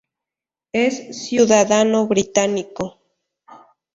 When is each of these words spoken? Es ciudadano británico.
Es 0.73 1.15
ciudadano 1.27 2.07
británico. 2.07 2.97